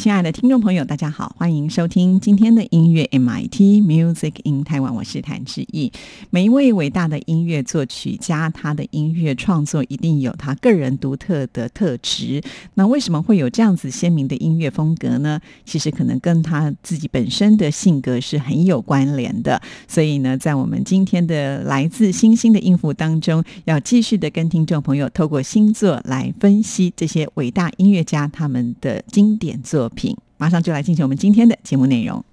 [0.00, 5.92] 亲爱的听众朋友，大家好，欢迎收听今天的音乐 MIT Music in Taiwan，我是谭志毅。
[6.30, 12.42] 每一位伟大的音乐作曲家，他的音乐创作一定有他个人独特的特质。
[12.72, 15.38] 那为什么会有这样子鲜明的音乐风格呢？
[15.66, 19.60] 其实可能跟他自己本身的性格是很有关联的。
[19.86, 30.16] 所以呢，在我们今天的来自星星的音符当中，要继续的跟听众朋友透过星座来分析这些伟大音乐家他们的经典作品。
[30.36, 32.24] 马上就来进行我们今天的节目内容。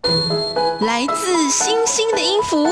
[0.82, 2.68] 来自星星的音符。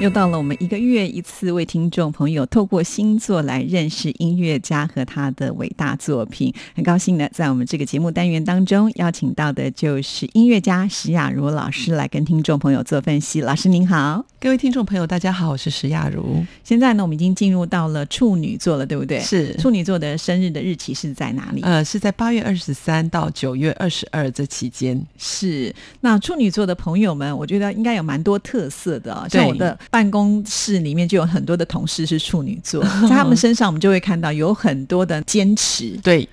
[0.00, 6.50] 又到了我们一个月一次为听众朋友透过星座来认识音乐家和他的伟大作品。
[6.74, 13.42] 很高兴呢，在我们这个节目单元当中邀请到的就是音乐家石雅茹老师来跟听众朋友做分析。
[13.42, 16.42] 老师您好，各位听众朋友大家好，我是石雅茹。
[16.64, 19.20] 现在呢，我们已经进入到了处女座了，对不对？
[19.20, 21.60] 是处女座的生日的日期是在哪里？
[21.60, 24.98] 呃，是在八月二十三到九月二十二这期间。
[25.18, 29.78] 是那处女座的朋友们，我觉得应该有蛮多特色的、哦，像我的。
[29.90, 35.98] 办公室里面就有很多的同事是处女座， 在他们身上我们就会看到有很多的坚持。
[36.02, 36.28] 对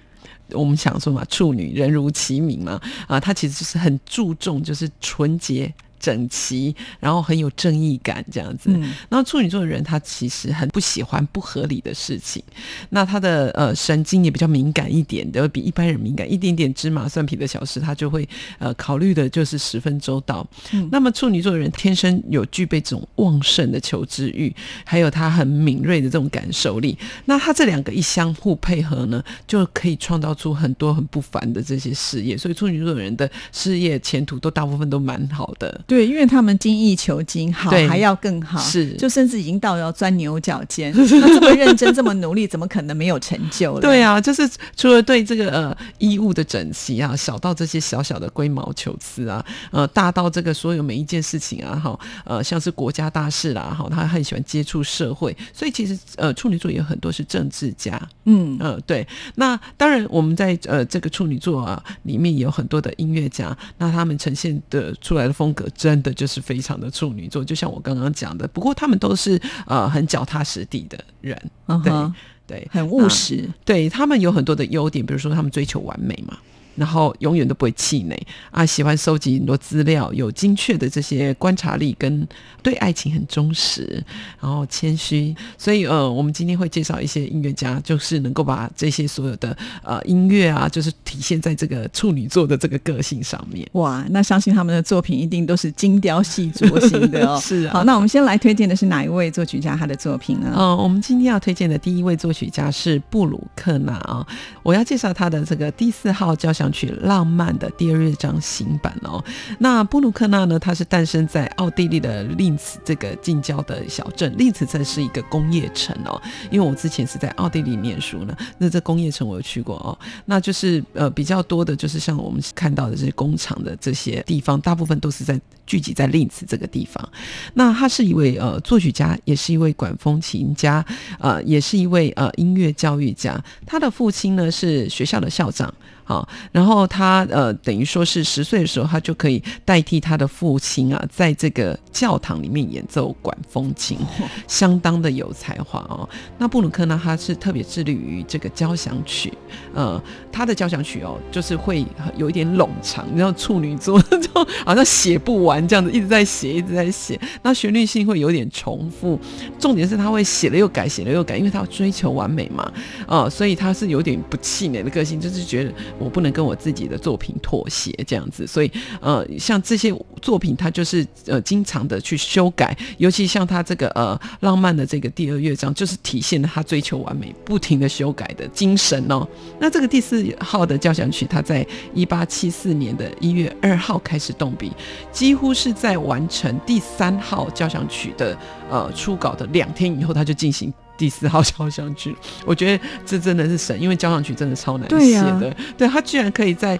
[0.51, 5.73] 我们想说嘛，处女人如其名嘛，啊，她其实就是很注重就是纯洁。
[5.99, 8.69] 整齐，然后很有正义感，这样子。
[9.09, 12.41] 然后处女座的人，他其实很不喜欢不合理的事情。
[12.89, 18.27] 那他的呃神经也比较敏感一点，的比一般人敏感一点点芝麻蒜皮的小事，他就会
[18.59, 20.47] 呃考虑的就是十分周到。
[20.91, 24.53] 那么处女座的人天生有具备这种旺盛的求知欲，
[24.83, 26.97] 还有他很敏锐的这种感受力。
[27.25, 32.37] 那他这两个一相互配合呢，就可以创造出很多很不凡的这些事业。
[32.37, 35.81] 所以处女座的人的事业前途都大部分都蛮好的。
[35.87, 40.91] 对，因为他们精益求精，好还要更好，是就甚至已经到要钻牛角尖。
[40.93, 43.79] 那这么认真，这么努力，怎么可能没有成就？
[43.79, 59.07] 对啊，就是除了对这个呃衣物的整齐啊，小到这些小小的龟毛求疵啊，呃，大到这个所有每一件事情啊，哈，呃，像是国家大事啦，哈，他很喜欢接触社会，所以其实呃处女座也有很多是政治家，嗯呃对。
[59.35, 65.65] 那当然我们在呃这个处女座啊里面也有很多的音乐家，那他们呈现的出来的风格。
[65.77, 68.47] 真的就是非常的处女座，就像我刚刚讲的。
[68.47, 71.39] 不过他们都是呃很脚踏实地的人，
[71.83, 72.11] 对
[72.47, 73.47] 对，很务实。
[73.63, 76.37] 对他们有很多的优点，比如说他们追求完美嘛。
[76.77, 78.15] 然后永远都不会气馁
[78.51, 78.63] 啊！
[78.63, 82.25] 喜欢收集很多资料，有精确的这些观察力，跟
[82.61, 84.01] 对爱情很忠实，
[84.39, 85.35] 然后谦虚。
[85.57, 93.67] 所以呃，我们今天会介绍一些音乐家，就是能够把这些所有的呃音乐啊，就是体现在这个处女座的这个个性上面。
[93.71, 97.39] 哇，那相信他们的作品一定都是精雕细琢型的哦。
[97.41, 97.73] 是啊。
[97.73, 100.53] 好，那我们先来推荐的是哪一位作曲家他的作品呢？
[100.55, 104.23] 嗯，我们今天要推荐的第一位作曲家是布鲁克纳啊。
[104.61, 106.66] 我要介绍他的这个第四号交响。
[106.71, 109.23] 曲浪漫的第二乐章新版哦，
[109.59, 110.57] 那布鲁克纳呢？
[110.59, 116.21] 他是诞生在奥地利的令茨这个近郊的小镇，令茨这是一个工业城哦。
[116.51, 119.97] 因为我之前是在奥地利念书呢，那这工业城我有去过哦。
[120.25, 127.09] 那就是呃比较多的，就是像我们看到的这些工厂的这些地方，大部分都是在聚集在令茨这个地方。
[127.53, 130.83] 那他是一位呃作曲家，也是一位管风琴家，
[131.19, 133.41] 呃，也是一位呃音乐教育家。
[133.65, 135.73] 他的父亲呢是学校的校长。
[136.07, 143.99] 好，然后他呃，等于说是十岁的时候，他就可以代替他的父亲啊，在这个教堂里面演奏管风琴，
[144.47, 146.07] 相当的有才华哦。
[146.37, 149.33] 那布鲁克呢，他是特别致力于这个交响曲，
[149.73, 150.01] 呃，
[150.31, 159.19] 他的交响曲哦，就是会有一点冗长，你知道处女座就好像写不完这样子，一直在写，一直在写，那旋律性会有点重复。
[159.59, 162.71] 重点是他会写了又改，写了又改，因为他要追求完美嘛，
[163.05, 165.73] 啊，所以他是有点不气馁的个性，就是觉得。
[165.99, 168.45] 我不能跟我自己的作品妥协这样子。
[168.45, 168.71] 所以
[169.01, 179.27] 呃，像这些作品，他就是呃经常的去修改，尤其像他这个呃浪漫的这个第二乐章，就是体现了他追求完美、不停的修改的精神哦。
[179.59, 184.71] 那这个第四号的交响曲，他在一八七四年的一月二号开始动笔，
[185.11, 188.37] 几乎是在完成第三号交响曲的
[188.69, 192.15] 呃初稿的两天以后，他就进行第四号交响曲。
[192.45, 196.79] 我觉得这真的是神，因为交响曲真的超难写的，对他居然可以在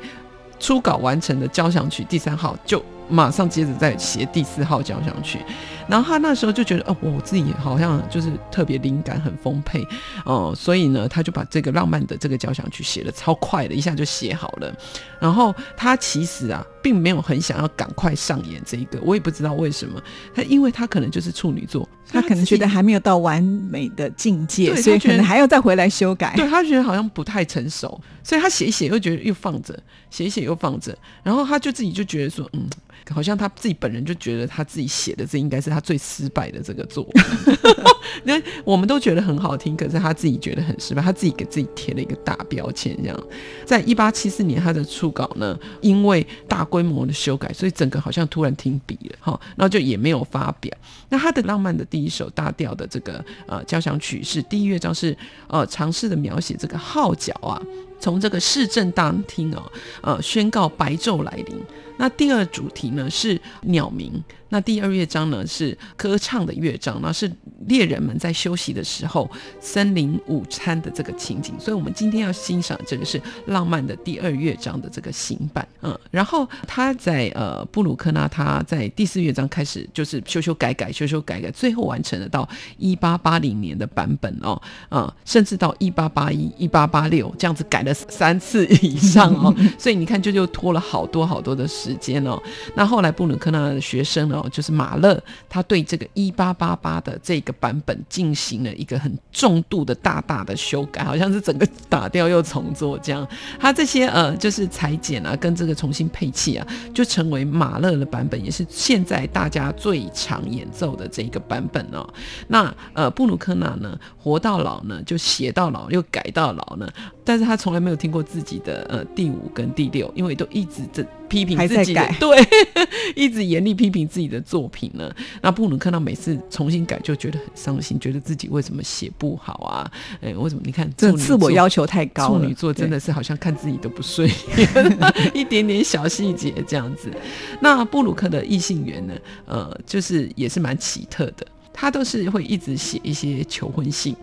[0.59, 2.83] 初稿完成的交响曲第三号就。
[3.09, 5.39] 马上接着再写第四号交响曲，
[5.87, 9.87] 然后他那时候就觉得，哦，我自己好像就是特别灵感很丰沛，
[10.25, 14.75] 哦，所以呢，他就把这个浪漫的这个交响曲写的超快的，一下就写好了。
[15.21, 20.03] 然后他其实啊，并没有很想要赶快上演这一个，我也不知道为什么。
[20.35, 26.33] 他因为他可能就是处女座， 他可能觉得还没有到完美的境界，所以可能还要再回来修改。
[26.35, 29.77] 对他觉得好像不太成熟，所以他写一写又觉得又放着，
[30.09, 32.67] 写一写又放着，然后他就自己就觉得说，嗯。
[33.09, 37.23] 好像他自己本人就觉得他自己写的这应该是他最失败的这个作品，
[38.23, 42.95] 那我们都觉得很好听，可是他自己觉得很失败，他自己给自己贴了一个大标签。
[43.01, 43.23] 这样，
[43.65, 50.71] 在一八七四年他的初稿呢，因为大规模的修改，所以整个好像突然停笔了，哈，然后就也没有发表。
[51.09, 55.15] 那他的浪漫的第一首大调的这个呃交响曲是第一乐章是
[55.47, 57.61] 呃尝试的描写这个号角啊，
[57.99, 59.71] 从这个市政大厅哦，
[60.01, 61.57] 呃宣告白昼来临。
[61.99, 64.23] 那第二主题呢是鸟鸣。
[64.49, 67.29] 那第二乐章呢是歌唱的乐章，那是
[67.67, 69.29] 猎人们在休息的时候
[69.59, 71.53] 森林午餐的这个情景。
[71.59, 75.67] 所以，我们今天要欣赏这个是浪漫的第二乐章的这个行版。
[75.81, 82.47] 嗯，然后他在呃布鲁克纳他在第四乐章开始就是修修改改，修修改改，最后完成了到
[82.77, 89.55] 一八八零年的版本哦，啊，甚至到一八八一、一八八六这样子改了三次以上哦。
[89.79, 92.41] 所以你看，就就拖了好多好多的时间哦。
[92.75, 94.39] 那后来布鲁克纳的学生呢？
[94.43, 95.19] 哦，就是马勒，
[95.49, 103.27] 他对这个一八八八的这个版本进行了一个很重度的大大的修改，好像是整个打掉又重做这样。
[103.59, 112.07] 他这些呃，就是裁剪啊，跟这个重新配器啊，就成为马勒的版本，也是现在大家最常演奏的这个版本哦。
[112.47, 116.87] 那呃，布鲁克纳呢，活到老呢，就写到老，又改到老呢，
[117.27, 121.05] 但是他从来没有听过自己的呃第五跟第六，因为都一直这。
[121.29, 122.47] 批评自己，对，
[123.13, 125.13] 一直严厉批评自己的作品呢。
[125.41, 129.91] 那布鲁克呢每次重新改，就觉得很伤心，觉得自己为什么写不好啊？
[130.21, 130.61] 哎，为什么？
[130.63, 134.25] 你看，这自我要求太高处女座真的是好像看自己都不顺
[134.55, 134.97] 眼
[135.35, 137.11] 一点点小细节这样子。
[137.59, 139.13] 那布鲁克的异性缘呢？
[139.45, 144.15] 呃，就是也是蛮奇特的，他都是会一直写一些求婚信，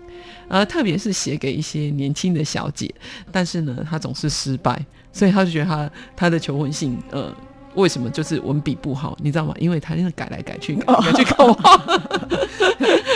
[0.49, 2.93] 呃，特别是写给一些年轻的小姐，
[3.33, 4.85] 但是呢，他总是失败。
[5.13, 7.33] 所以他就觉得他他的求婚信，呃，
[7.75, 9.17] 为什么就是文笔不好？
[9.23, 9.55] 你知道吗？
[9.59, 11.35] 因为他那个改来改去，改去改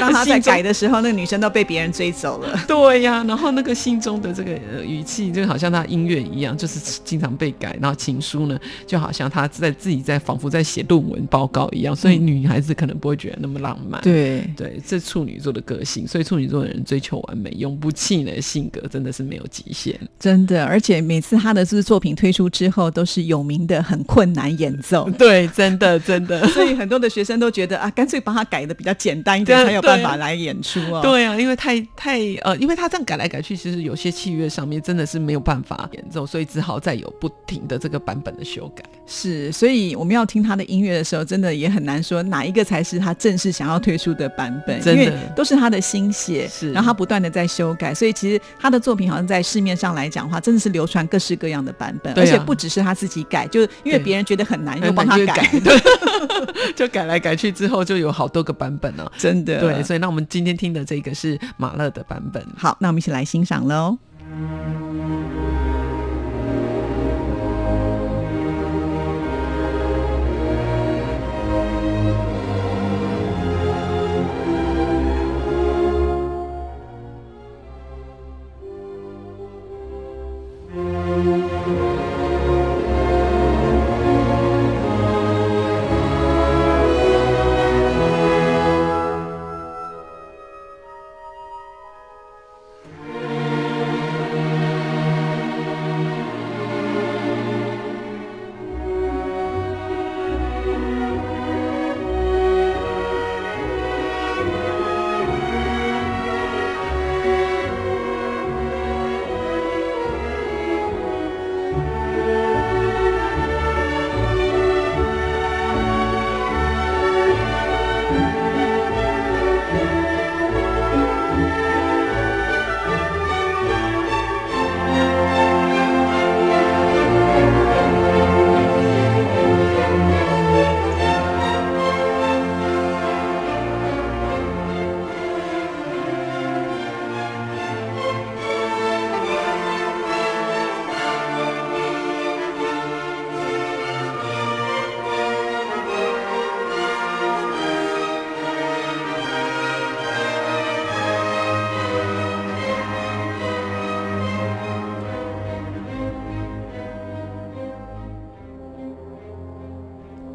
[0.01, 2.59] 当他在改的时候，那个女生都被别人追走了。
[2.69, 4.53] 对呀，然后那个信中的这个
[4.85, 7.77] 语气，就好像他音乐一样，就是经常被改。
[7.81, 11.97] 然后情书呢，就好像他在自己在仿佛在写论文报告一样。
[11.97, 14.01] 所以女孩子可能不会觉得那么浪漫。
[14.03, 19.99] 对对，这处女座的个性，所以处女座的人追求完美、永不气馁的性格，真的是没有极限。
[20.21, 25.11] 真的，而且每次他的这作品推出之后，都是有名的很困难演奏。
[25.19, 26.47] 对，真的真的。
[26.55, 29.83] 所以很多的学生都觉得啊，干脆把它改的比较简单一点，才有。
[29.89, 31.01] 办法来演出哦？
[31.03, 38.85] 对啊，因为太太呃，因为他这样改来改去，其实有些器乐上面真的是没有办法演奏，所以只好再有不停的这个版本的修改。
[39.11, 55.81] 是，所以我们要听他的音乐的时候，真的也很难说哪一个才是他正式想要推出的版本，因为都是他的心血，是，然后他不断的在修改，所以其实他的作品好像在市面上来讲的话，真的是流传各式各样的版本，而且不只是他自己改，就因为别人觉得很难，又帮他改， 对
[56.77, 59.59] 就改来改去之后就有好多个版本了，真的。
[59.61, 62.45] 对，所以那我们今天听的这个是马勒的版本。
[62.57, 63.97] 好，那我们一起来欣赏喽。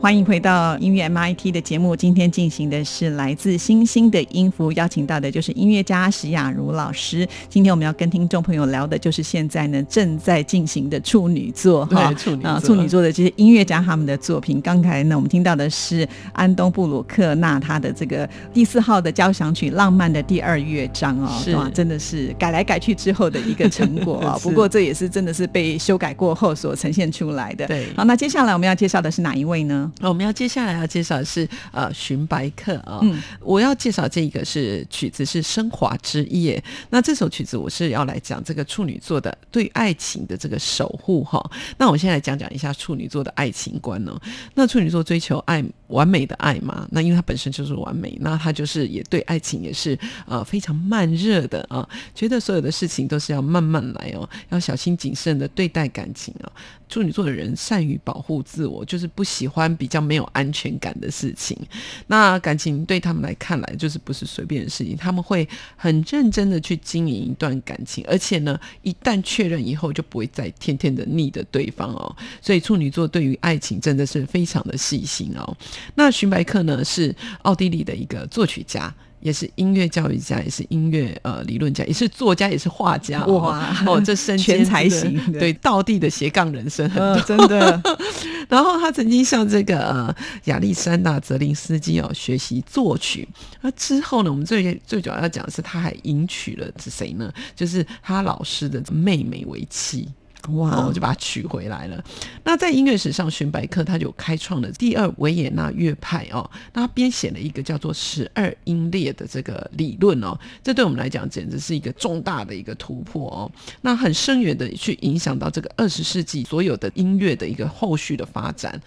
[0.03, 1.95] 欢迎回到音乐 MIT 的节目。
[1.95, 7.25] 今天进行的是来自星星的音符，邀请到的就是音乐家史雅茹老师。
[7.48, 14.60] 今天我们要跟听众朋友聊的就是现在呢正在进行的处女座哈处女座啊处女座的这些音乐家他们的作品。
[14.60, 24.36] 刚才呢我们听到的是安东布鲁克纳他的这个第四号的交响曲《浪漫的第二乐章》哦，是哇，真的是改来改去之后的一个成果啊。
[24.43, 27.65] 是不过这也是真的是被修改过后所呈现出来的。
[27.67, 29.89] 对好，那接下来我们要介绍的是哪一位呢？
[30.00, 36.62] 那我们要接下来要介绍的是呃寻白客啊、嗯我要介绍这个是曲子是升华之夜。
[36.89, 41.43] 那这首曲子我是要来讲这个处女座的对爱情的这个守护哈。
[41.77, 44.19] 那我现在来讲讲一下处女座的爱情观哦。
[44.55, 56.51] 那处女座追求爱完美的爱嘛，那因为它本身就是完美，那它就是也对爱情也是呃非常慢热的啊，觉得所有的事情都是要慢慢来哦，要小心谨慎的对待感情啊。
[56.93, 61.57] 处女座的人善于保护自我，就是不喜欢比较没有安全感的事情。
[62.05, 72.15] 那感情对他们来看来就是不是随便的事情，他们会很认真的去经营一段感情，而且呢，一旦确认以后就不会再天天的腻着对方哦。
[72.39, 75.57] 所以处女座对于爱情真的是非常的细心哦。
[75.95, 78.93] 那荀白克呢是奥地利的一个作曲家。
[79.23, 83.39] 也是音乐教育家，也是音乐呃理论家，也是作家，也是画家哦。
[83.39, 87.05] 哇哦，这身兼全才型的对道地的斜杠人生很多。
[87.05, 87.81] 呃，真的，
[88.49, 90.15] 然后他曾经向这个呃
[90.45, 93.27] 亚历山大泽林斯基哦学习作曲。
[93.61, 97.31] 那之后呢，我们最最主要要讲的是，他还迎娶了是谁呢？
[97.55, 100.07] 就是他老师的妹妹为妻。
[100.50, 102.03] 哇哦，就把它取回来了。
[102.43, 106.50] 那在音乐史上，荀白克他就开创了第二维也纳乐派哦。
[106.73, 113.51] 那他编写了一个叫做十二音列的这个理论哦，这对我们来讲简直是一个重大的一个突破哦。
[113.81, 118.79] 那很深远的去影响到这个二十世纪所有的音乐的一个后续的发展。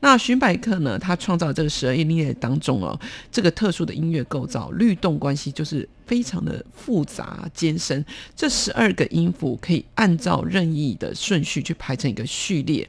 [0.00, 2.98] 那荀白克呢，他创造这个十二音列当中哦，
[3.30, 5.88] 这个特殊的音乐构造，律动关系就是。
[6.06, 8.04] 非常的复杂艰深，
[8.34, 12.88] 这十二个音符可以按照任意的顺序去排成一个序列，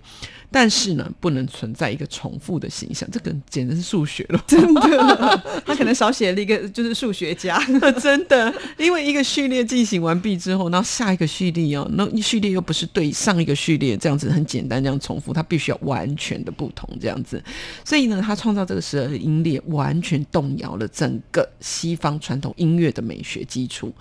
[0.51, 7.60] 但是呢，不能存在一个重复的形象，这个简直是数学了，真的，他可能少写了一个，就是数学家。
[8.00, 17.43] 真的，因为一个序列进行完毕之后，然后下一个序列哦，那序列又不是对上一个序列这样子很简单这样重复，它必须要完全的不同这样子，
[17.84, 23.93] 所以呢，他创造这个十二音列，完全动摇了整个西方传统音乐的美学基础。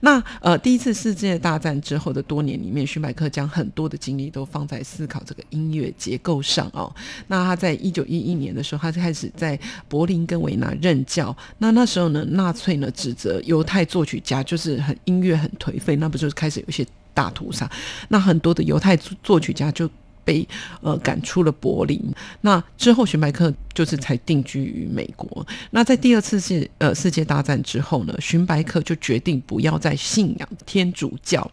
[0.00, 6.94] 那呃，第一次世界大战之后的多年里面，荀白克将很多的精力都放在思考这个音乐结构上哦。
[7.26, 9.58] 那他在一九一一年的时候，他开始在
[9.88, 11.36] 柏林跟维纳任教。
[11.58, 17.70] 那那时候呢，纳粹呢指责犹太作曲家就是很音乐很颓废，那不就是开始有一些大屠杀？
[18.08, 19.90] 那很多的犹太作曲家就。
[20.24, 20.46] 被
[20.80, 22.00] 呃赶出了柏林，
[22.40, 25.46] 那之后荀白克就是才定居于美国。
[25.70, 31.50] 那在第二次世呃世界大战之后呢，荀白克就决定不要再信仰天主教，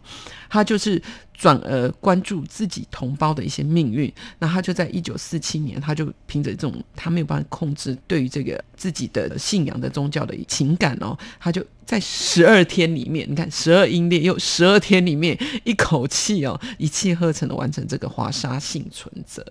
[0.48, 1.00] 他就是
[1.42, 4.12] 转而关注自己同胞的一些命运。
[4.38, 19.44] 那他就在一九四七年，他就凭着这种他没有办法控制对于这个自己的信仰的宗教的情感哦，他就在十二天里面，你看十二英烈又十二天里面一口气哦，一气呵成的完成这个华沙幸存者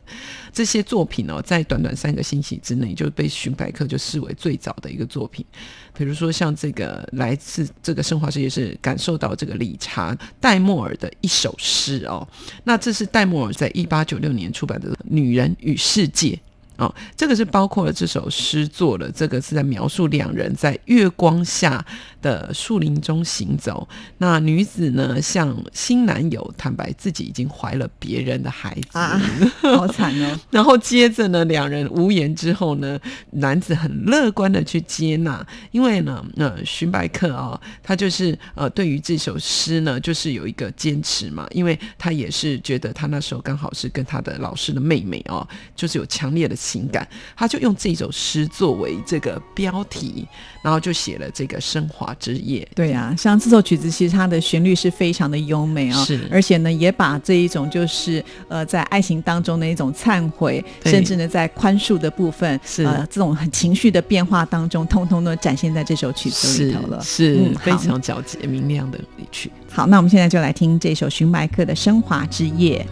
[0.53, 5.45] 这些作品哦，在短短三个星期之内就被荀白克就视为最早的一个作品。
[5.93, 12.27] 比如说像这个来自这个升华世界是感受到这个理查戴莫尔的一首诗哦，
[12.63, 16.29] 那这是戴莫尔在一八九六年出版的《女人与世界》。
[16.77, 21.85] 哦，这个是包括了这首诗作的，这个是在描述两人在月光下
[22.21, 23.87] 的树林中行走。
[24.17, 29.21] 那女子呢，向新男友坦白自己已经怀了别人的孩子，啊，
[29.61, 30.39] 好惨哦！
[30.49, 32.99] 然后接着呢，两人无言之后呢，
[33.31, 50.27] 男子很乐观的去接纳，因为呢，呃，荀白克啊、他就是呃，对于这首诗呢，就是有一个坚持嘛，因为他也是觉得他那时候刚好是跟他的老师的妹妹哦，就是有强烈的情感，他就用这首诗作为这个标题，
[50.63, 52.67] 然后就写了这个升华之夜。
[52.73, 67.01] 对啊，像这首曲子，其实它的旋律是非常的优美啊、是而且呢，也把这一种就是呃，在爱情当中的一种忏悔，甚至呢，在宽恕的部分，是呃，这种很情绪的变化当中，通通都展现在这首曲子里头了。
[67.01, 69.51] 是、嗯非常皎洁明亮的一曲。
[69.69, 72.85] 好，那我们现在就来听这首荀白克的《升华之夜》。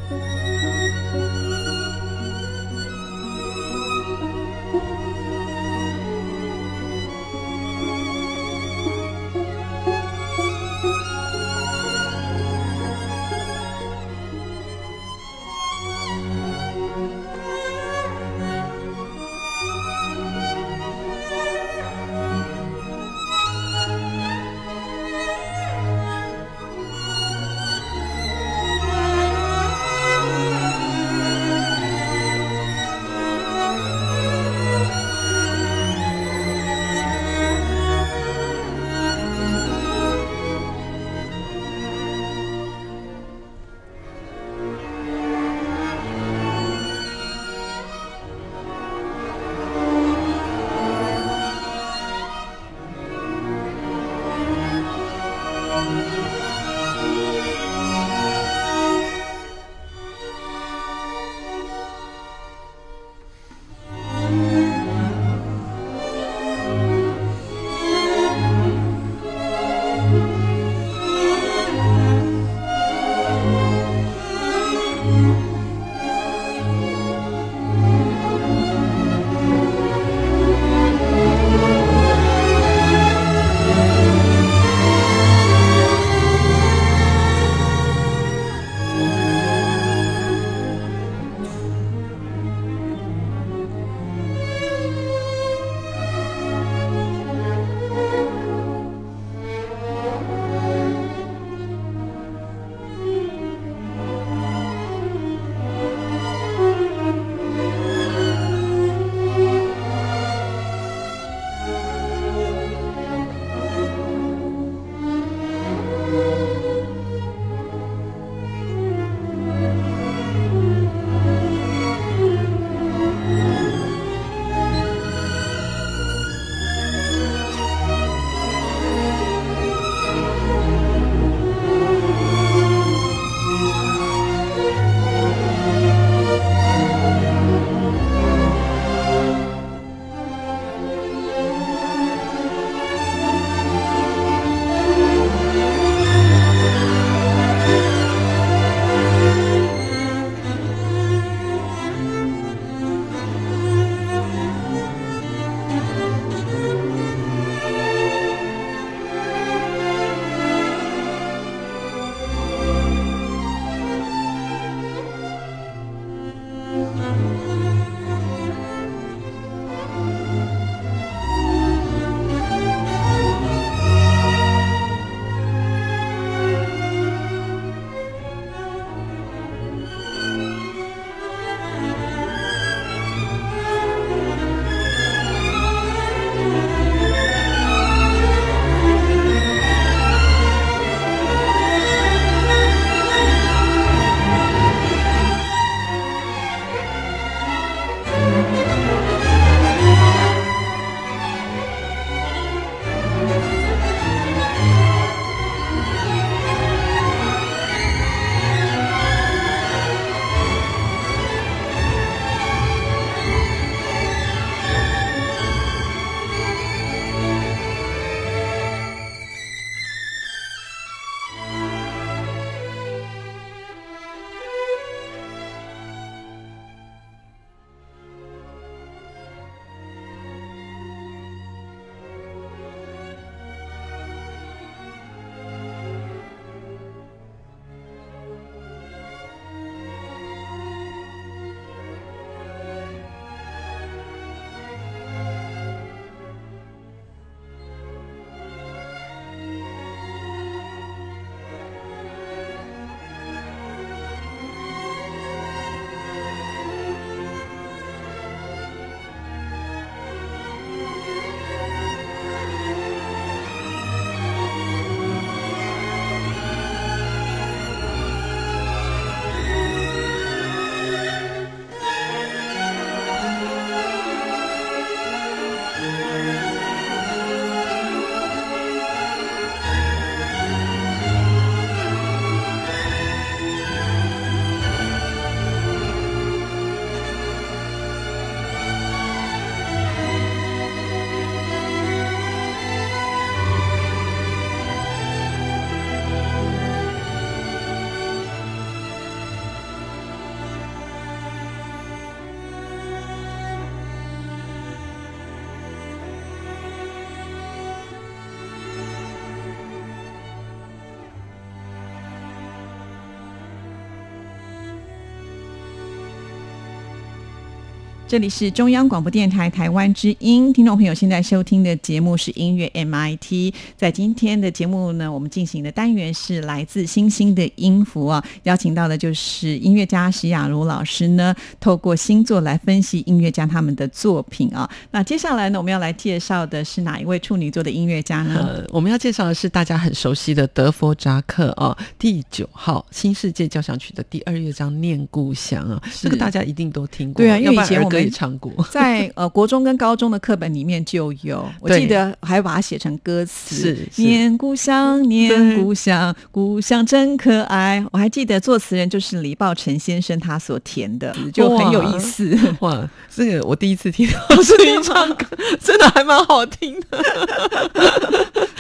[318.10, 323.54] 这里是中央广播电台台湾之音，听众朋友现在收听的节目是音乐 MIT。
[323.78, 334.68] 在今天的节目呢，我们进行的单元是来自星星的音符啊，邀请到的就是音乐家徐雅茹老师呢，透过星座来分析音乐家他们的作品啊。
[334.90, 338.40] 那接下来呢，我们要来介绍的是哪一位处女座的音乐家呢？
[338.40, 348.52] 呃，我们要介绍的是大家很熟悉的德弗扎克哦，第九号新世界交响曲的第二乐章《念故乡》啊，这个大家一定都听过，对啊，因为以前我们也唱过。
[348.72, 353.78] 在呃国中跟高中的课本里面就有，我记得还把它写成歌词。
[353.96, 357.84] 念故乡，念故乡，故乡真可爱。
[357.92, 362.38] 我还记得作词人就是李抱辰先生他所填的，就很有意思。
[362.62, 365.26] 哇，这个我第一次听到 是你唱歌，
[365.62, 367.04] 真的还蛮好听的。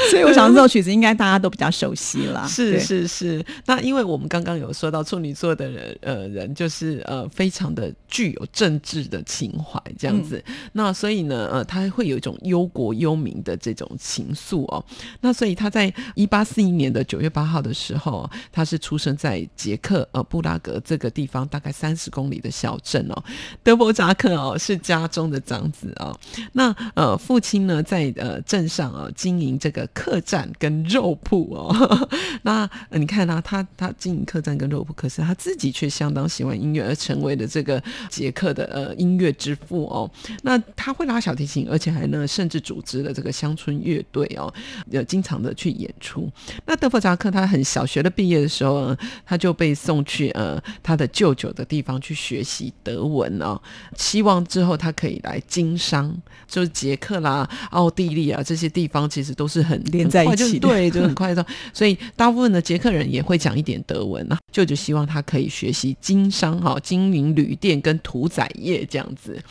[0.10, 2.48] 所以我想这首曲子应该大家都比较熟悉啦。
[2.48, 14.84] 是是是，那因为我们刚刚有说到处女座的人，呃，人就是呃非常的具有政治的情怀这样子，那所以呢，呃，他会有一种忧国忧民的这种情愫哦。
[15.22, 23.24] 那所以他在一八四一年的九月八号的时候，他是出生在捷克呃布拉格这个地方大概三十公里的小镇哦。
[23.62, 26.18] 德伯扎克哦是家中的长子哦，
[26.54, 32.10] 那呃父亲呢在呃镇上啊、经营这个客栈跟肉铺哦。
[32.42, 40.10] 那、你看啊，他他经营客栈跟肉铺，可是他自己却相当喜欢音乐，而成为了这个捷克的呃音乐之父哦。
[40.42, 44.52] 那他会拉小提琴，而且还呢甚至组织了这个乡村乐队哦，
[44.92, 46.28] 呃经常的去演出。
[46.66, 53.62] 那德弗扎克他很小学的毕业的时候呢，他就被送去呃他的舅舅的地方去学习德文哦，
[53.98, 56.16] 希望之后他可以来经商，
[56.48, 61.46] 就是捷克啦、奥地利啊这些地方其实都是很连在一起的对，就很快的。
[61.74, 64.38] 所以大部分的捷克人也会讲一点德文啊。
[64.52, 69.42] 舅舅希望他可以学习经商哈、经营旅店跟屠宰业这样子。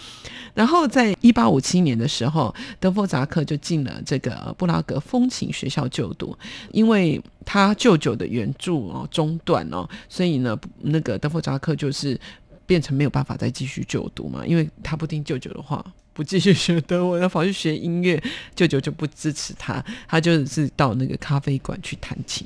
[0.54, 6.36] 然后在一八五七年的时候，德弗扎克就进了这个布拉格风琴学校就读，
[6.72, 12.18] 因为他舅舅的援助哦中断哦，所以呢，那个德弗扎克就是
[12.66, 15.84] 变成没有办法再继续就读嘛，因为他不听舅舅的话。
[16.14, 18.20] 不继续学德文，要跑去学音乐，
[18.56, 22.44] 舅舅就不支持他，他就是到那个咖啡馆去弹琴。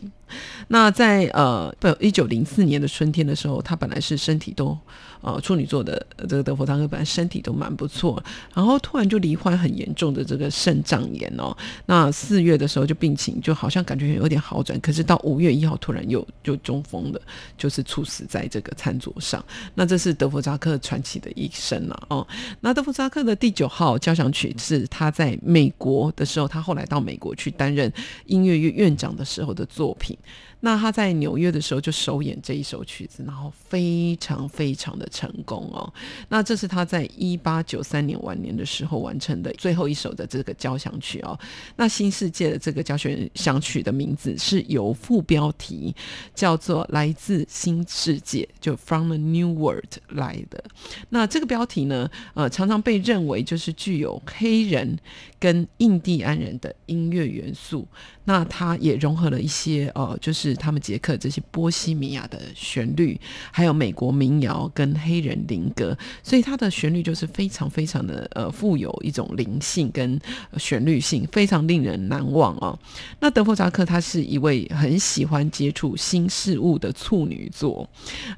[0.68, 4.76] 那在呃不一九零四年的春天的时候，他本来是身体都
[5.22, 8.22] 呃处女座的这个德弗扎克本来身体都蛮不错，
[8.54, 11.56] 然后突然就罹患很严重的这个肾脏炎哦。
[11.87, 17.20] 那四月的时候就病情就好像感觉有点好转，可是到五月一号突然又就中风了，
[17.56, 19.42] 就是猝死在这个餐桌上。
[19.74, 22.26] 那这是德弗扎克传奇的一生了、哦。
[22.61, 27.92] 那德弗扎克的第九号交响曲是他在美国的时候，他后来到美国去担任
[28.26, 30.18] 音乐院院长的时候的作品。
[30.64, 35.92] 那他在纽约的时候就首演这一首曲子，然后非常非常的成功哦。
[36.29, 41.37] 那这是他在一八九三年晚年的时候完成的最后一首的这个交响曲哦。
[41.75, 42.96] 那新世界的这个交
[43.35, 45.92] 响曲的名字是由副标题
[46.33, 50.62] 叫做“来自新世界”，就 “From the New World” 来的。
[51.09, 54.96] 那这个标题呢，呃，常常被认为就是具有黑人
[55.40, 57.88] 跟印第安人的音乐元素。
[58.25, 63.18] 那它也融合了一些呃，就是他们捷克这些波西米亚的旋律，
[63.50, 70.20] 还有美国民谣跟黑人灵歌，所以它的旋律就是非常非常的呃富有一种灵性跟
[70.58, 72.78] 旋律性，非常令人难忘哦。
[73.20, 77.88] 那德弗扎克他是一位很喜欢接触新事物的处女座，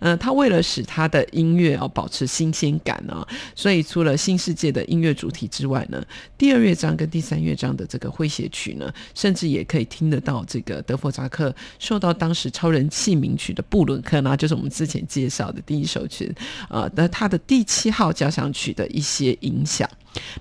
[0.00, 6.04] 呃，他为了使他的音乐哦保持新鲜感呢、所以除了新世界的音乐主题之外呢，
[6.36, 16.34] 第二乐章跟第三乐章的这个诙谐曲呢，甚至也可以听得到这个德弗扎克受到当时超人气名曲的布伦克呢，就是我们之前介绍的第一首曲，
[16.68, 19.88] 呃，那他的第七号交响曲的一些影响。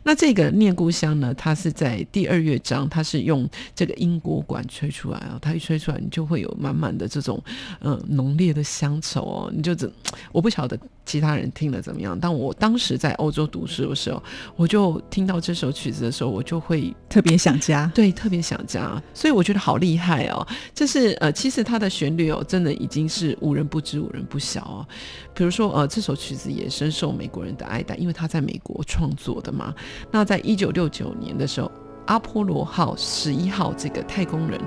[0.04, 7.42] 那这个《念故乡》呢，它是在第二乐章，它是用这个英国管吹出来啊，它一吹出来，你就会有满满的这种
[7.82, 9.92] 嗯浓烈的乡愁哦，你就怎
[10.32, 14.22] 我不晓得其他人听了怎么样，但我当时在欧洲读书的时候，
[14.56, 17.92] 我就听到这首曲子的时候，我就会特别想家。
[17.94, 20.46] 对，特别想家，所以我觉得好厉害哦。
[20.74, 24.88] 就是呃，其实它的旋律哦，真的已经是无人不知、无人不晓哦。
[25.34, 29.74] 比如说呃，这首曲子也深受美国人的爱戴，因为他在美国创作的嘛。
[30.12, 31.72] 那在一九六九年的时候，
[32.06, 34.60] 阿波罗号十一号这个太空人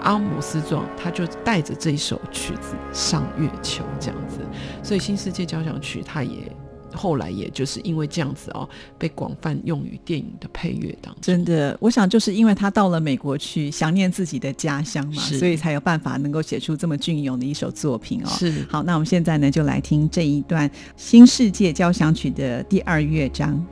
[0.00, 4.40] 阿姆斯壮，他就带着这一首曲子上月球，这样子。
[4.82, 6.50] 所以新世界交响曲他也
[6.94, 11.22] 后来也就是因为这样子哦，被广泛用于电影的配乐当中。
[11.22, 18.28] 真的，我想就是因为他到了美国去，想念自己的家乡嘛，所以才有办法能够写出这么隽永的一首作品哦。
[18.28, 23.64] 是好，那我们现在呢，就来听这一段《新世界交响曲》的第二乐章。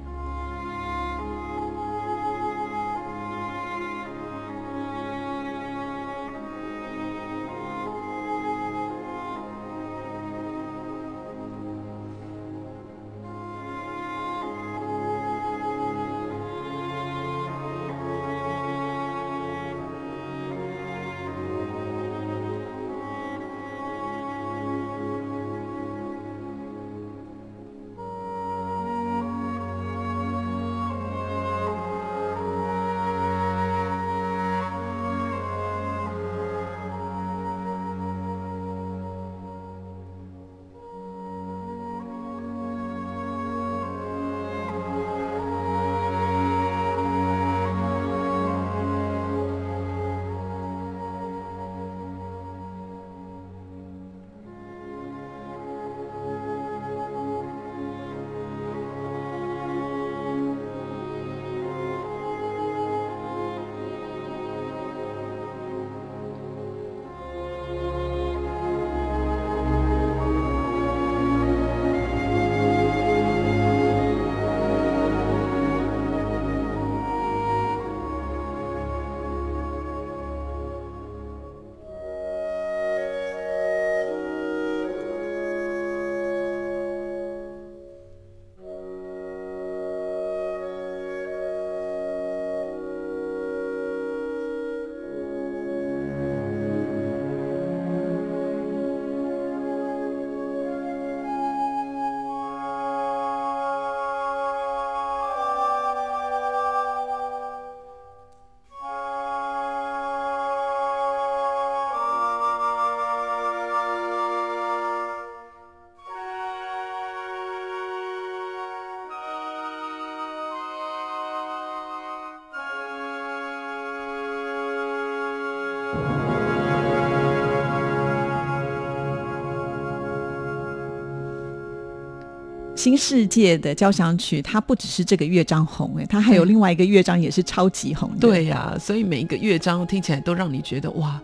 [132.77, 138.19] 新世界的交响曲，它不只是这个乐章红，哎，它还有另外一个乐章也是超级红的。
[138.21, 141.21] 对呀、所以每一个乐章听起来都让你觉得哇，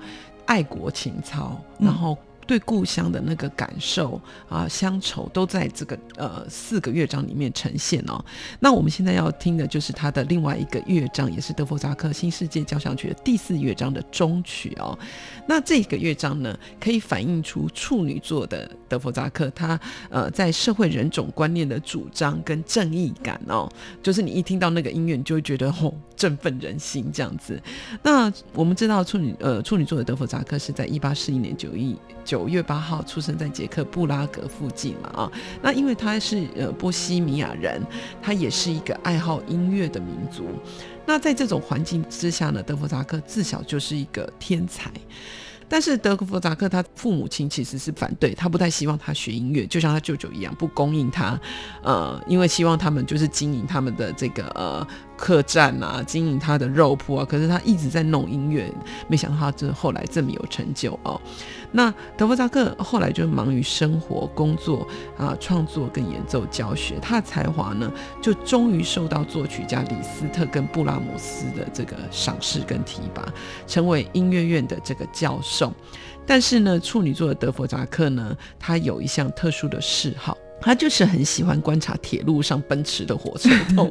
[0.47, 2.17] 爱国情操，嗯然后
[2.53, 8.23] 对故乡的那个感受啊、乡愁都在这个呃四个乐章里面呈现哦。
[8.61, 14.99] 那我们现在要听的就是它的另外一个乐章，也是德弗扎克新世界交响曲的第四乐章的终曲哦。
[15.49, 23.67] 那这个乐章呢，可以反映出处女座的德弗扎克他呃在社会人种观念的主张跟正义感哦，
[24.03, 27.59] 就是你一听到那个音乐，你就会觉得吼振奋人心这样子。
[28.03, 37.81] 那我们知道处女呃处女座的德弗扎克是在一八四一年九一九月八号出生在捷克布拉格附近嘛啊，那因为他是呃波西米亚人，
[38.21, 40.47] 他也是一个爱好音乐的民族。
[41.05, 44.91] 那在这种环境之下呢，德弗扎克自小就是一个天才。
[45.69, 51.41] 但是德弗扎克他父母亲其实是反对，他不太希望他学音乐，就像他舅舅一样，不供应他，
[51.83, 57.25] 呃，因为希望他们就是经营他们的这个呃客栈啊，经营他的肉铺啊。
[57.25, 58.71] 可是他一直在弄音乐，
[59.09, 61.19] 没想到他这后来这么有成就哦。
[61.73, 73.27] 那德弗扎克后来就忙于生活、工作啊、创作跟演奏教学，他的才华呢，就终于受到作曲家李斯特跟布拉姆斯的这个赏识跟提拔，
[73.67, 75.73] 成为音乐院的这个教授。
[76.27, 80.37] 但是呢，处女座的德弗扎克呢，他有一项特殊的嗜好。
[80.62, 83.88] 他就是很喜欢观察铁路上奔驰的火车头，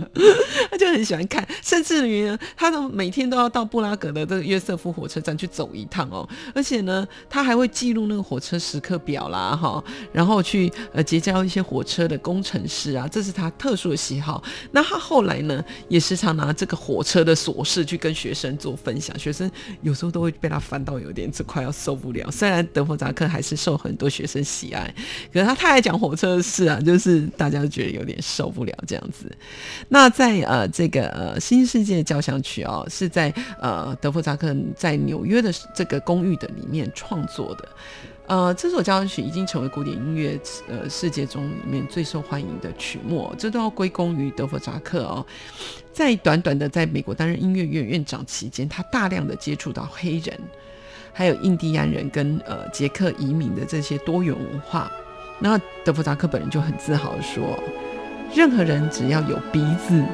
[0.70, 14.42] 他就很喜欢看，甚至于呢，他都每天都要到布拉格的这个约瑟夫火车站去走一趟哦，而且呢，他还会记录那个火车时刻表啦，哈，然后去呃结交一些火车的工程师啊，这是他特殊的喜好。
[14.72, 19.50] 那他后来呢，也时常拿这个火车的琐事去跟学生做分享，学生
[19.82, 22.30] 有时候都会被他翻到有点这快要受不了。
[22.30, 24.92] 虽然德弗扎克还是受很多学生喜爱，
[25.32, 29.30] 可是他太爱讲火车的事啊， 就是大家觉得有点受不了这样子。
[29.90, 37.68] 那在呃这个呃新世界交响曲哦，是在呃德弗扎克在纽约的这个公寓的里面创作的。
[38.26, 45.26] 呃，这首交响曲已经成为古典音乐呃世界中里面最受欢迎的曲目，这都要归功于德弗扎克哦。
[45.92, 50.38] 在短短的在美国担任音乐院院长期间，他大量的接触到黑人，
[51.12, 54.88] 还有印第安人跟呃捷克移民的这些多元文化。
[55.40, 57.58] 那德弗扎克本人就很自豪地说，
[58.34, 60.04] 任何人只要有鼻子，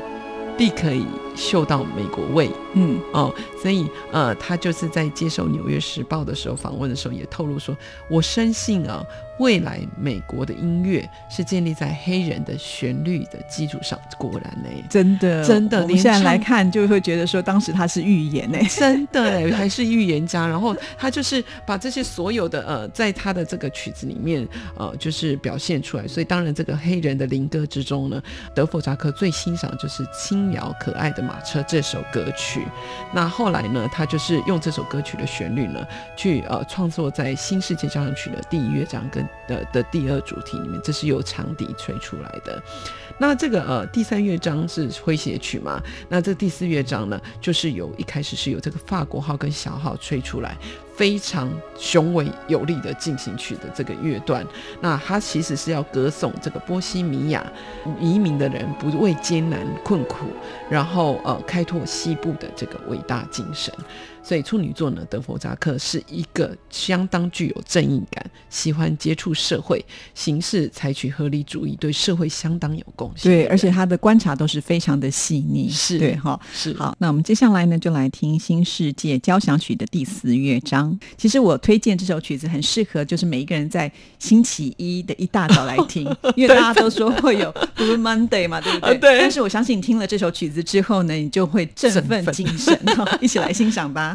[0.57, 1.05] 必可以
[1.37, 2.51] 嗅到美国味。
[2.75, 7.77] 嗯，哦，所以呃，他就是在接受《纽约时报》的时候访问的时候，也透露说，
[8.11, 9.05] 我深信啊，
[9.39, 13.99] 未来美国的音乐是建立在黑人的旋律的基础上。
[14.19, 18.59] 果然呢，真的，真的连我们现在来看就会觉得说，当时他是预言呢。
[18.69, 20.47] 真的哎，还是预言家。
[20.47, 24.47] 然后他就是把这些所有的呃，在他的这个曲子里面
[24.77, 26.07] 呃，就是表现出来。
[26.07, 28.23] 所以当然，这个黑人的灵歌之中呢，
[28.55, 32.67] 德弗扎克最欣赏就是轻摇可爱的马车这首歌曲。
[33.13, 35.85] 那后来呢，他就是用这首歌曲的旋律呢，
[36.17, 42.63] 去呃创作在新世界交响曲的第一乐章跟的的第二主题里面，这是由长笛吹出来的。
[43.19, 45.83] 那这个呃第三乐章是诙谐曲嘛？
[46.09, 50.57] 那这第四乐章呢，就是由一开始是由这个法国号跟小号吹出来，
[50.97, 54.45] 非常雄伟有力的进行曲的这个乐段。
[54.81, 57.45] 那它其实是要歌颂这个波西米亚
[58.01, 60.27] 移民的人不畏艰难困苦，
[60.71, 63.73] 然后呃开拓西部的这个伟大精神。
[64.27, 69.85] 所以处女座呢，德弗扎克是一个相当具有正义感，喜欢接触社会，
[70.17, 76.41] 行事采取合理主义，对社会相当有贡献对，而且他的观察都是非常的细腻，是对哈。
[76.53, 80.99] 是好，那我们接下来呢，就来听新世界交响曲的第四乐章。
[81.17, 88.91] 其实我推荐这首曲子很适合，就是每一个人在星期一的一大早来 听，因为大家都说会有 Blue Monday 嘛，对不对？
[88.91, 94.15] 啊对但是我相信你听了这首曲子之后呢，你就会振振奋奋精神，哈一起来欣赏吧。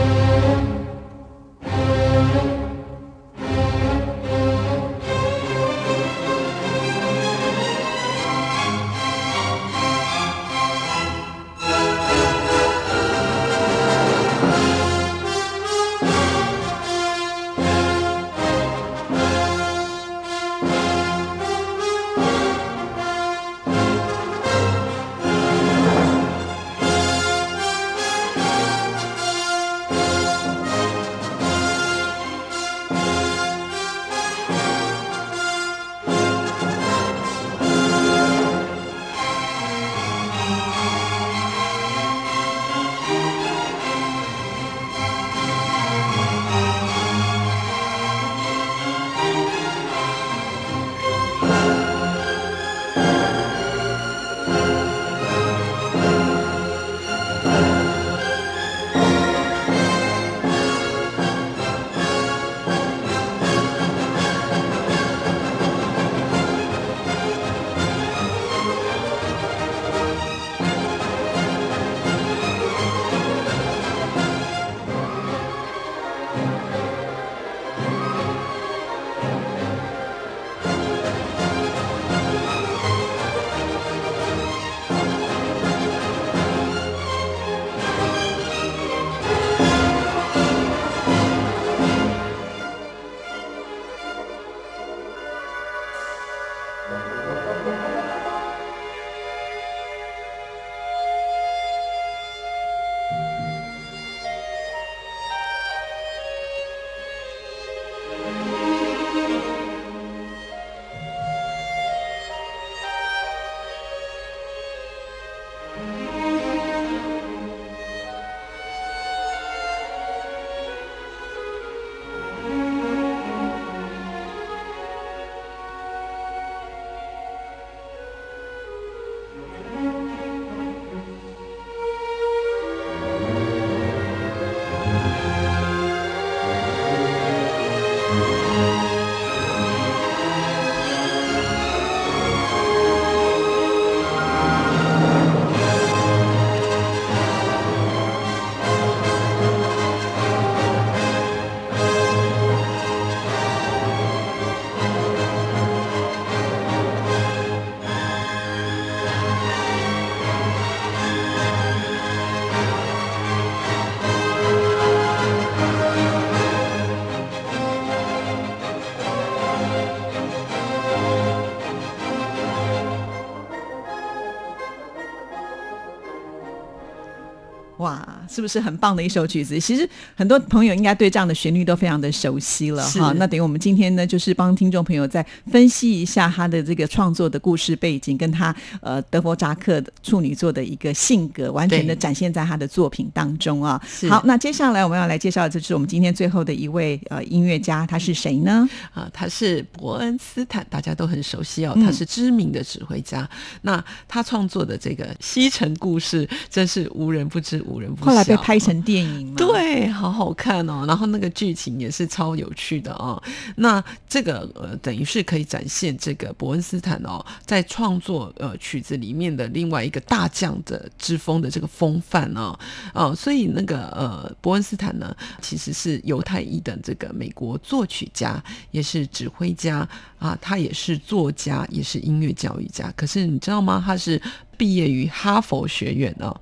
[178.31, 179.59] 是不是很棒的一首曲子？
[179.59, 183.13] 其实很多朋友应该对这样的旋律都非常的熟悉了哈。
[183.17, 193.81] 那等于我们今天呢，就是帮听众朋友再分析一下他的这个创作的故事背景，跟他呃德弗扎克处女座的一个性格，完全的展现在他的作品当中啊。
[194.09, 198.67] 好，那接下来我们要来介绍的就是我们今天最后的一位呃音乐家，他是谁呢？
[198.93, 203.29] 啊，他是伯恩斯坦，大家都很熟悉哦，嗯他是知名的指挥家。
[203.63, 208.20] 那他创作的这个《西城故事》真是无人不知，无人不晓。
[208.23, 213.21] 被拍成电影嘛？，对，好好看哦，然后那个剧情也是超有趣的哦。
[213.55, 222.57] 那这个呃，等于是可以展现这个伯恩斯坦哦，在创作呃曲子里面的另外一个大将的之风的这个风范哦，
[222.93, 229.87] 哦，所以那个呃，伯恩斯坦呢，其实是犹太裔的这个美国作曲家，也是指挥家
[230.19, 232.91] 啊，他也是作家，也是音乐教育家。
[232.95, 233.81] 可是你知道吗？
[233.85, 234.21] 他是
[234.61, 236.39] 毕业于哈佛学院哦。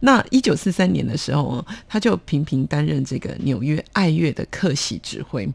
[0.00, 5.48] 那一九四三年的时候哦，他就频频担任这个纽约爱乐的客席指挥。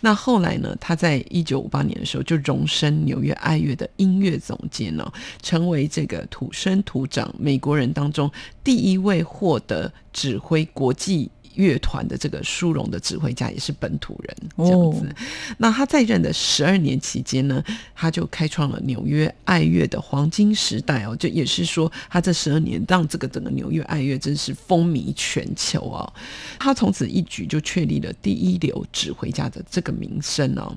[0.00, 5.12] 那后来呢，他在一九五八年的时候就荣升纽约爱乐的音乐总监哦，
[5.42, 8.30] 成为这个土生土长美国人当中
[8.62, 11.28] 第一位获得指挥国际。
[11.54, 15.06] 乐团的这个殊荣的指挥家也是本土人，这样子。
[15.06, 15.14] 哦
[15.58, 17.62] 那他在任的十二年期间呢，
[17.94, 26.12] 他就开创了纽约爱乐的黄金时代哦，就也是说他这十二年让这个整个纽约爱乐真是风靡全球哦。
[26.58, 30.74] 他从此一举就确立了第一流指挥家的这个名声哦。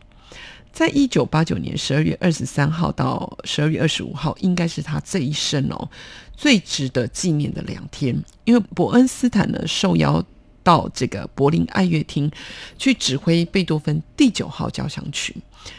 [0.72, 5.90] 在一九八九年十二月二十三号到十二月二十五号，应该是他这一生哦
[6.36, 8.16] 最值得纪念的两天，
[8.46, 10.24] 因为伯恩斯坦呢受邀
[10.68, 12.30] 到这个柏林爱乐厅
[12.78, 15.34] 去指挥贝多芬第九号交响曲。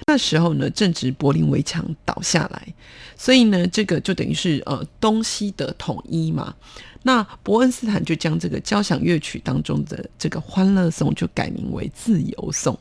[0.06, 2.74] 那时候呢，正值柏林围墙倒下来，
[3.14, 6.54] 所以呢，这个就等于是呃东西的统一嘛。
[7.02, 12.78] 那伯恩斯坦就将这个交响乐曲当中的这个欢乐颂就改名为自由颂，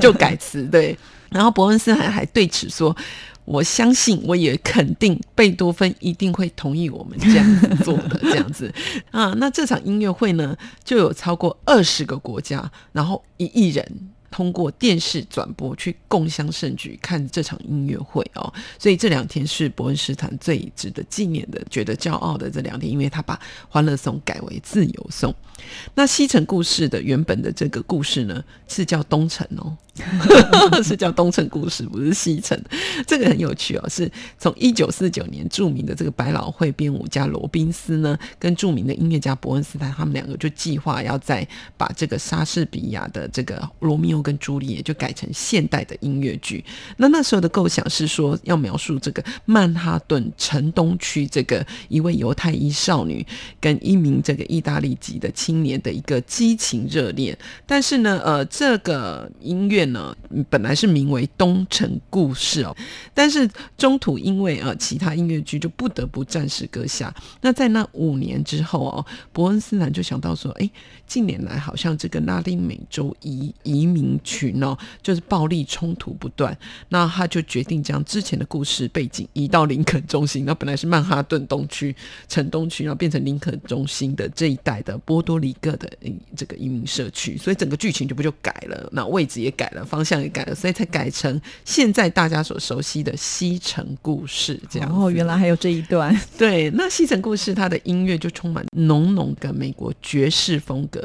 [0.00, 0.98] 就改词对。
[1.30, 2.96] 然后伯恩斯坦还对此说
[3.50, 8.70] ：“我相信，我也肯定，贝多芬一定会同意我们这样做的，这样子
[9.10, 9.32] 啊。
[9.38, 14.10] 那这场音乐会呢，就有超过二十个国家，然后一亿人。
[14.30, 23.34] 通过电视转播去共襄盛举看这场音乐会哦，所以这两天是伯恩斯坦最值得纪念的、觉得骄傲的这两天，因为他把
[23.68, 25.32] 《欢乐颂》改为《自由颂》。
[25.94, 29.76] 那西城故事的原本的这个故事呢，是叫东城哦，
[30.84, 32.58] 是叫东城故事，不是西城。
[33.06, 46.64] 这个很有趣哦，是从一九四九年著名的这个百老汇编舞家罗宾斯呢，跟著名的音乐家伯恩斯坦，他们两个就计划要在把这个莎士比亚的这个罗密欧跟朱丽叶就改成现代的音乐剧。
[46.96, 53.24] 那那时候的构想是说，要描述这个曼哈顿城东区这个一位犹太裔少女
[53.60, 57.36] 跟一名这个意大利籍的青年的一个激情热恋。
[57.66, 60.16] 但是呢，呃，这个音乐呢，
[60.48, 62.76] 本来是名为《东城故事》哦，
[63.14, 67.14] 但是中途因为呃其他音乐剧就不得不暂时搁下。
[67.40, 70.70] 那在那五年之后哦，伯恩斯坦就想到说，哎，
[71.08, 76.56] 近年来好像这个拉丁美洲移移民群哦，就是暴力冲突不断，
[76.90, 80.44] 那他就决定将之前的故事背景移到林肯中心。
[80.44, 81.96] 那本来是曼哈顿东区、
[82.28, 94.94] 城东区，然后变成林肯中心的这一带的波多黎各的嗯这个移民社区，所以整个剧情就不就改了，那位置也改了，方向也改了，所以才改成现在大家所熟悉的西城故事这样。
[94.94, 96.14] 哦，原来还有这一段。
[96.36, 100.97] 对，那西城故事它的音乐就充满浓浓的美国爵士风格。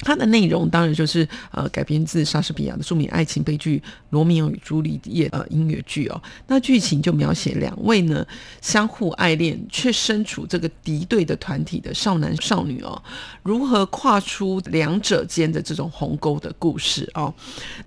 [0.00, 3.78] 它的内容当然就是呃改编自莎士比亚的著名爱情悲剧
[4.10, 6.22] 《罗密欧与朱丽叶》呃音乐剧哦。
[6.46, 8.26] 那剧情就描写两位呢
[8.60, 13.00] 相互爱恋却身处这个敌对的团体的少男少女哦，
[13.42, 17.32] 如何跨出两者间的这种鸿沟的故事哦。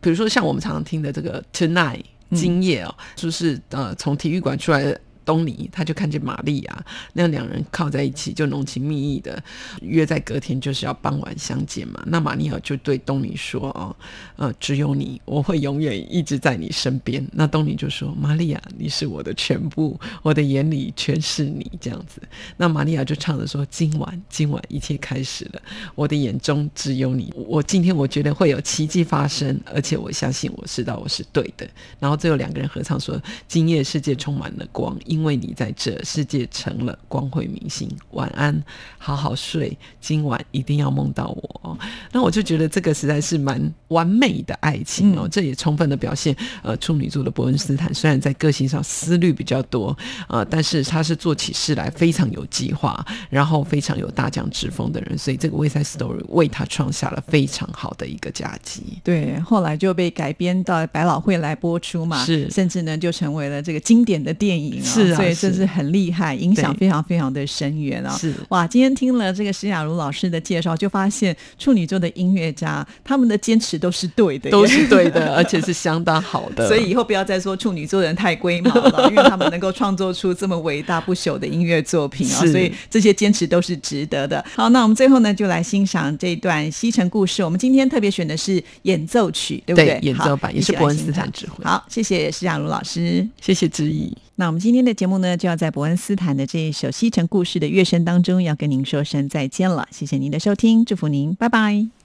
[0.01, 4.99] 比如说像我们常常听的这个 Tonight 今夜哦，就是呃从体育馆出来的。
[5.27, 9.43] 东尼他就看见玛丽亚，那两人靠在一起，就浓情蜜意的
[9.81, 12.01] 约在隔天就是要傍晚相见嘛。
[12.07, 13.93] 那玛利亚就对东尼说：“哦，
[14.37, 22.21] 呃，只有你，我会永远一直在你身边。”那东尼就说：“玛利亚，你是我的全部，我的眼里全是你。”这样子，
[22.55, 25.61] 那玛利亚就唱着说：“今晚，今晚一切开始了，
[25.93, 27.33] 我的眼中只有你。
[27.35, 31.69] 我今天我觉得会有奇迹发生，而且我相信我知道我是对的。”
[31.99, 37.89] 然后最后两个人合唱说：“今夜世界充满了光。”因为你在这，世界成了光辉明星。
[38.11, 38.63] 晚安，
[38.97, 41.61] 好好睡，今晚一定要梦到我。
[41.63, 41.77] 哦。
[42.11, 49.95] 那我就觉得这个实在是蛮完美的爱情哦，嗯这也充分的表现呃处女座的伯恩斯坦虽然在个性上思虑比较多，
[50.27, 58.81] 呃，但是他是做起事来非常有计划，然后非常有大将之风的人，所以这个《卫塞 Story》为他创下了非常好的一个佳绩。
[59.03, 76.67] 对，后来就被改编到百老汇来播出嘛，是甚至呢就成为了这个经典的电影、哦，是啊所以真是是很厉害，影响非常非常的深远啊、是哇，今天听了这个施雅茹老师的介绍，就发现处女座的音乐家他们的坚持都是对的，都是对的， 而且是相当好的。
[76.67, 84.43] 所以以后不要再说处女座人太龟毛了，因为他们能够创作出这么伟大不朽的音乐作品啊、是所以这些坚持都是值得的。
[84.55, 87.43] 好，那我们最后呢，就来欣赏这段西城故事。
[87.43, 89.87] 我们今天特别选的是演奏曲，对不对？
[89.87, 93.27] 对演奏版好也是伯恩斯坦指挥好，谢谢施雅茹老师。
[93.41, 94.15] 谢谢之意。
[94.39, 99.87] 那我们今天的节目呢，就要在伯恩斯坦的这一首西城故事的乐声当中，要跟您说声再见了。
[99.91, 101.96] 谢谢您的收听，祝福您，拜拜。